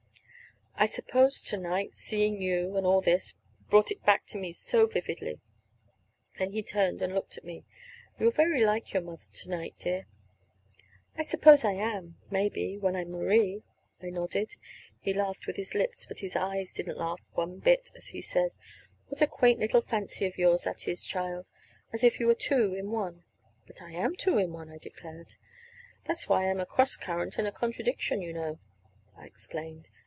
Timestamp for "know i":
28.33-29.27